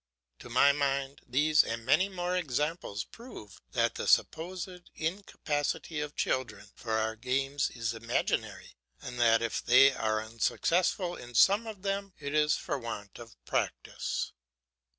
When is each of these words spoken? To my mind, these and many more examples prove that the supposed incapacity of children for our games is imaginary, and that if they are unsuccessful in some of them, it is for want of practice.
To 0.39 0.49
my 0.49 0.71
mind, 0.71 1.21
these 1.27 1.63
and 1.63 1.85
many 1.85 2.09
more 2.09 2.35
examples 2.35 3.03
prove 3.03 3.61
that 3.73 3.93
the 3.93 4.07
supposed 4.07 4.89
incapacity 4.95 5.99
of 6.01 6.15
children 6.15 6.71
for 6.73 6.93
our 6.93 7.15
games 7.15 7.69
is 7.69 7.93
imaginary, 7.93 8.73
and 9.03 9.19
that 9.19 9.43
if 9.43 9.63
they 9.63 9.93
are 9.93 10.19
unsuccessful 10.23 11.15
in 11.15 11.35
some 11.35 11.67
of 11.67 11.83
them, 11.83 12.13
it 12.17 12.33
is 12.33 12.55
for 12.57 12.79
want 12.79 13.19
of 13.19 13.35
practice. 13.45 14.31